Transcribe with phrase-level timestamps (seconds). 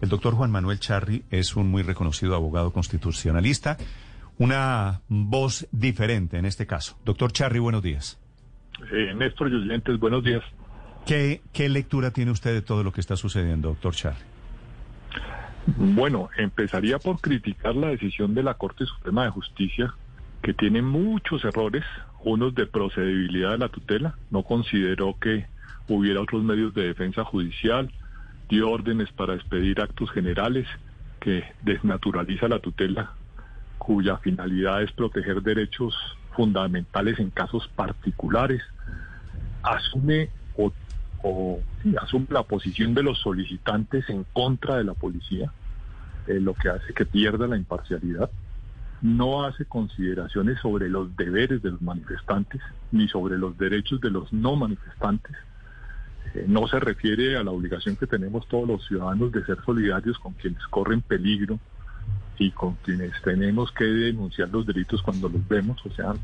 [0.00, 3.76] El doctor Juan Manuel Charri es un muy reconocido abogado constitucionalista,
[4.38, 6.96] una voz diferente en este caso.
[7.04, 8.20] Doctor Charri, buenos días.
[8.92, 10.42] Eh, Néstor y oyentes, buenos días.
[11.04, 14.22] ¿Qué, ¿Qué lectura tiene usted de todo lo que está sucediendo, doctor Charri?
[15.76, 19.92] Bueno, empezaría por criticar la decisión de la Corte Suprema de Justicia,
[20.42, 21.84] que tiene muchos errores,
[22.24, 25.46] unos de procedibilidad de la tutela, no consideró que
[25.88, 27.90] hubiera otros medios de defensa judicial,
[28.48, 30.66] dio órdenes para expedir actos generales
[31.20, 33.12] que desnaturaliza la tutela,
[33.78, 35.94] cuya finalidad es proteger derechos
[36.34, 38.62] fundamentales en casos particulares,
[39.62, 41.60] asume o,
[42.00, 45.52] asume la posición de los solicitantes en contra de la policía,
[46.26, 48.30] eh, lo que hace que pierda la imparcialidad,
[49.02, 52.60] no hace consideraciones sobre los deberes de los manifestantes
[52.92, 55.36] ni sobre los derechos de los no manifestantes,
[56.46, 60.34] no se refiere a la obligación que tenemos todos los ciudadanos de ser solidarios con
[60.34, 61.58] quienes corren peligro
[62.38, 66.14] y con quienes tenemos que denunciar los delitos cuando los vemos, o sea,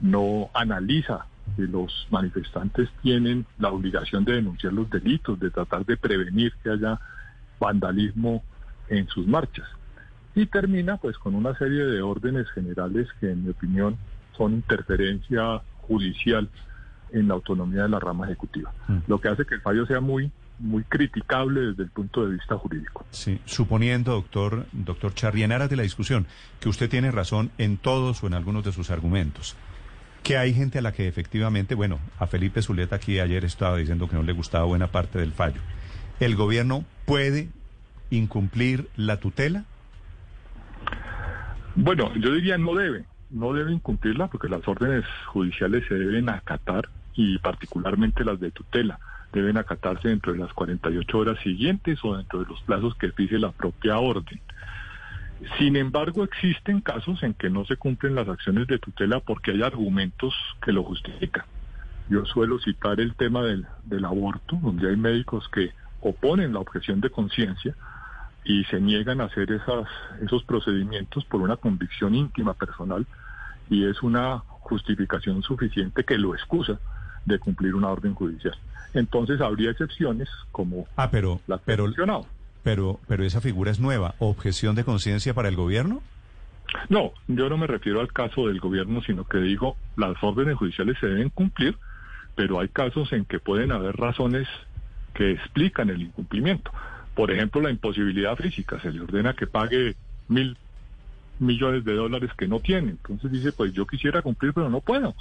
[0.00, 1.26] no analiza
[1.56, 6.70] que los manifestantes tienen la obligación de denunciar los delitos, de tratar de prevenir que
[6.70, 6.98] haya
[7.58, 8.42] vandalismo
[8.88, 9.66] en sus marchas.
[10.34, 13.96] Y termina pues con una serie de órdenes generales que en mi opinión
[14.36, 16.48] son interferencia judicial
[17.12, 18.98] en la autonomía de la rama ejecutiva, mm.
[19.06, 20.30] lo que hace que el fallo sea muy
[20.60, 23.04] muy criticable desde el punto de vista jurídico.
[23.10, 26.26] Sí, suponiendo, doctor, doctor Charri, en aras de la discusión,
[26.60, 29.56] que usted tiene razón en todos o en algunos de sus argumentos,
[30.22, 34.08] que hay gente a la que efectivamente, bueno, a Felipe Zuleta aquí ayer estaba diciendo
[34.08, 35.60] que no le gustaba buena parte del fallo.
[36.20, 37.48] ¿El gobierno puede
[38.10, 39.64] incumplir la tutela?
[41.74, 46.90] Bueno, yo diría no debe, no debe incumplirla porque las órdenes judiciales se deben acatar
[47.14, 48.98] y particularmente las de tutela
[49.32, 53.38] deben acatarse dentro de las 48 horas siguientes o dentro de los plazos que fije
[53.38, 54.40] la propia orden.
[55.58, 59.62] Sin embargo, existen casos en que no se cumplen las acciones de tutela porque hay
[59.62, 61.44] argumentos que lo justifican.
[62.10, 65.70] Yo suelo citar el tema del, del aborto, donde hay médicos que
[66.00, 67.74] oponen la objeción de conciencia
[68.44, 69.86] y se niegan a hacer esas,
[70.22, 73.06] esos procedimientos por una convicción íntima personal
[73.68, 76.78] y es una justificación suficiente que lo excusa
[77.24, 78.54] de cumplir una orden judicial.
[78.94, 81.86] Entonces habría excepciones como ah, pero, la pero,
[82.62, 84.14] pero, pero esa figura es nueva.
[84.18, 86.02] ¿Objeción de conciencia para el gobierno?
[86.88, 90.96] No, yo no me refiero al caso del gobierno, sino que digo, las órdenes judiciales
[91.00, 91.76] se deben cumplir,
[92.36, 94.46] pero hay casos en que pueden haber razones
[95.14, 96.70] que explican el incumplimiento.
[97.14, 98.80] Por ejemplo, la imposibilidad física.
[98.80, 99.96] Se le ordena que pague
[100.28, 100.56] mil
[101.40, 102.90] millones de dólares que no tiene.
[102.90, 105.14] Entonces dice, pues yo quisiera cumplir, pero no puedo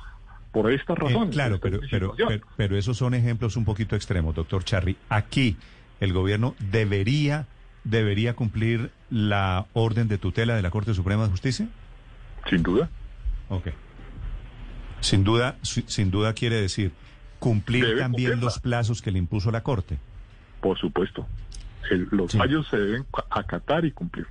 [0.52, 1.30] por esta eh, razón.
[1.30, 2.16] claro, pero, pero,
[2.58, 4.98] pero, esos son ejemplos un poquito extremos, doctor Charri.
[5.10, 5.58] Aquí
[6.00, 7.48] el gobierno debería,
[7.84, 11.68] debería cumplir la orden de tutela de la Corte Suprema de Justicia.
[12.50, 12.90] Sin duda.
[13.50, 13.68] Ok.
[15.02, 16.92] Sin duda, sin duda quiere decir
[17.40, 19.98] cumplir también los plazos que le impuso la Corte.
[20.62, 21.26] Por supuesto.
[22.12, 24.28] los fallos se deben acatar y cumplir.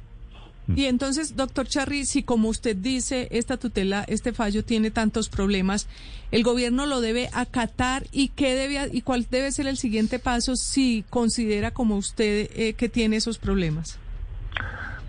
[0.74, 5.88] Y entonces, doctor Charri, si como usted dice, esta tutela, este fallo tiene tantos problemas,
[6.30, 10.56] el gobierno lo debe acatar y qué debe y cuál debe ser el siguiente paso
[10.56, 13.98] si considera como usted eh, que tiene esos problemas.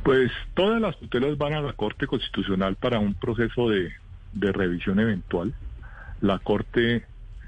[0.03, 3.91] Pues todas las tutelas van a la Corte Constitucional para un proceso de,
[4.33, 5.53] revisión eventual.
[6.21, 7.05] La Corte,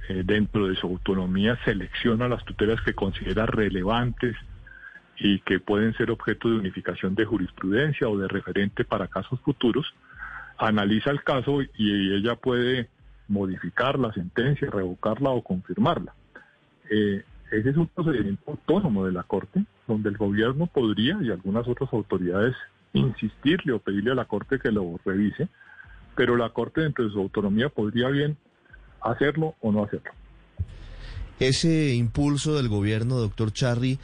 [0.09, 4.35] eh, dentro de su autonomía, selecciona las tutelas que considera relevantes
[5.19, 9.85] y que pueden ser objeto de unificación de jurisprudencia o de referente para casos futuros,
[10.57, 12.89] analiza el caso y ella puede
[13.27, 16.13] modificar la sentencia, revocarla o confirmarla.
[16.89, 21.67] Eh, ese es un procedimiento autónomo de la Corte, donde el gobierno podría y algunas
[21.67, 22.55] otras autoridades
[22.93, 25.47] insistirle o pedirle a la Corte que lo revise,
[26.15, 28.37] pero la Corte dentro de su autonomía podría bien
[29.01, 30.11] hacerlo o no hacerlo.
[31.39, 33.97] Ese impulso del gobierno, doctor Charri,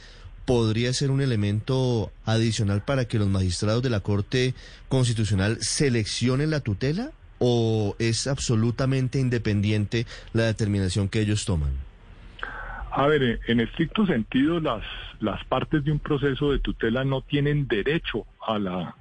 [0.48, 4.54] podría ser un elemento adicional para que los magistrados de la Corte
[4.88, 11.72] Constitucional seleccionen la tutela o es absolutamente independiente la determinación que ellos toman?
[12.90, 14.82] A ver, en estricto sentido, las,
[15.20, 18.96] las partes de un proceso de tutela no tienen derecho a la,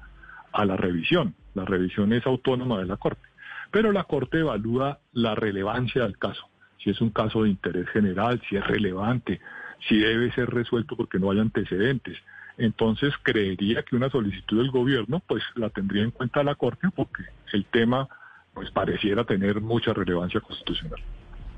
[0.51, 1.33] a la revisión.
[1.56, 3.25] La revisión es autónoma de la Corte.
[3.71, 6.50] Pero la Corte evalúa la relevancia del caso.
[6.83, 9.39] Si es un caso de interés general, si es relevante,
[9.88, 12.18] si debe ser resuelto porque no hay antecedentes.
[12.57, 17.24] Entonces creería que una solicitud del gobierno pues la tendría en cuenta la Corte porque
[17.53, 18.07] el tema
[18.53, 21.00] pues pareciera tener mucha relevancia constitucional.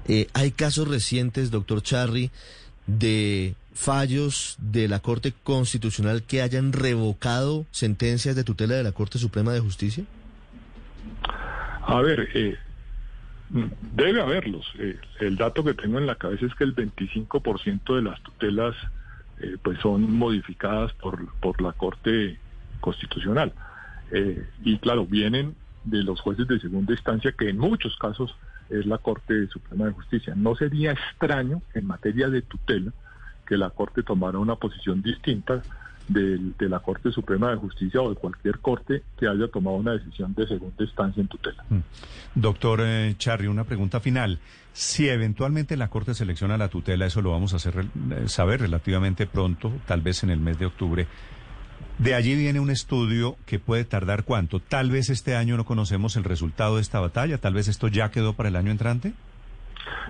[0.06, 2.32] Eh, hay casos recientes, doctor Charri,
[2.88, 9.18] de fallos de la Corte Constitucional que hayan revocado sentencias de tutela de la Corte
[9.20, 10.04] Suprema de Justicia?
[11.82, 12.58] A ver, eh,
[13.50, 14.66] debe haberlos.
[14.78, 18.76] Eh, el dato que tengo en la cabeza es que el 25% de las tutelas
[19.40, 22.38] eh, pues son modificadas por, por la Corte
[22.80, 23.54] Constitucional.
[24.12, 28.36] Eh, y claro, vienen de los jueces de segunda instancia, que en muchos casos
[28.70, 30.34] es la Corte Suprema de Justicia.
[30.36, 32.92] No sería extraño en materia de tutela
[33.48, 35.64] que la Corte tomara una posición distinta
[36.10, 40.34] de, la Corte Suprema de Justicia o de cualquier corte que haya tomado una decisión
[40.34, 41.64] de segunda instancia en tutela.
[41.70, 41.80] Mm.
[42.36, 44.40] Doctor eh, Charri, una pregunta final.
[44.74, 49.28] Si eventualmente la Corte selecciona la tutela, eso lo vamos a hacer, eh, saber relativamente
[49.28, 51.08] pronto, tal vez en el mes de octubre.
[51.98, 54.60] De allí viene un estudio que puede tardar cuánto.
[54.60, 58.10] Tal vez este año no conocemos el resultado de esta batalla, tal vez esto ya
[58.10, 59.14] quedó para el año entrante.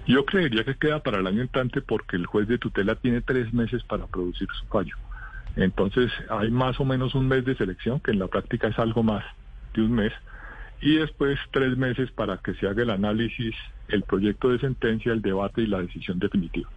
[0.08, 3.54] Yo creería que queda para el año entrante porque el juez de tutela tiene tres
[3.54, 4.96] meses para producir su fallo.
[5.56, 9.04] Entonces hay más o menos un mes de selección, que en la práctica es algo
[9.04, 9.24] más
[9.74, 10.14] de un mes,
[10.82, 13.56] y después tres meses para que se haga el análisis,
[13.90, 16.70] el proyecto de sentencia, el debate y la decisión definitiva.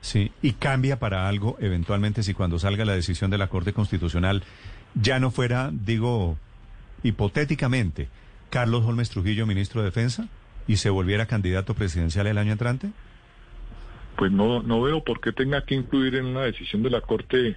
[0.00, 4.42] Sí, y cambia para algo eventualmente si cuando salga la decisión de la Corte Constitucional
[4.94, 6.38] ya no fuera, digo,
[7.02, 8.08] hipotéticamente,
[8.50, 10.28] Carlos Holmes Trujillo, ministro de Defensa,
[10.66, 12.90] y se volviera candidato presidencial el año entrante?
[14.16, 17.56] Pues no, no veo por qué tenga que incluir en una decisión de la Corte